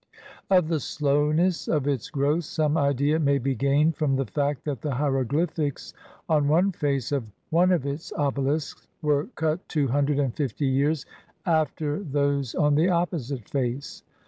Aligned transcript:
Of 0.49 0.67
the 0.67 0.79
slowness 0.79 1.67
of 1.67 1.87
its 1.87 2.09
growth 2.09 2.45
some 2.45 2.75
idea 2.75 3.19
may 3.19 3.37
be 3.37 3.53
gained 3.53 3.95
from 3.97 4.15
the 4.15 4.25
fact 4.25 4.65
that 4.65 4.81
the 4.81 4.95
hieroglyphics 4.95 5.93
on 6.27 6.47
one 6.47 6.71
face 6.71 7.11
of 7.11 7.23
one 7.51 7.71
of 7.71 7.85
its 7.85 8.11
obelisks 8.13 8.87
were 9.03 9.25
cut 9.35 9.59
two 9.69 9.89
hundred 9.89 10.17
and 10.17 10.35
fifty 10.35 10.65
years 10.65 11.05
after 11.45 11.99
those 11.99 12.55
on 12.55 12.73
the 12.73 12.89
opposite 12.89 13.47
face. 13.47 14.01